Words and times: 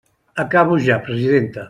Acabo 0.43 0.77
ja, 0.79 0.99
presidenta. 0.99 1.59